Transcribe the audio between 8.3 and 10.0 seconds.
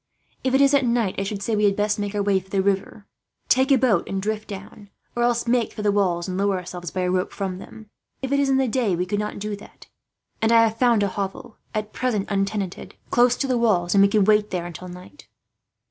it is in the day we could not do that;